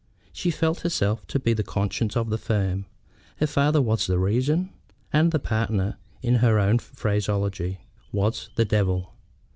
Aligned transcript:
She 0.33 0.49
felt 0.49 0.79
herself 0.79 1.27
to 1.27 1.37
be 1.37 1.53
the 1.53 1.61
Conscience 1.61 2.17
of 2.17 2.31
the 2.31 2.39
firm. 2.39 2.87
Her 3.37 3.45
father 3.45 3.79
was 3.83 4.07
the 4.07 4.17
Reason. 4.17 4.73
And 5.13 5.31
the 5.31 5.37
partner, 5.37 5.97
in 6.23 6.37
her 6.37 6.57
own 6.57 6.79
phraseology, 6.79 7.81
was 8.11 8.49
the 8.55 8.65
Devil. 8.65 9.13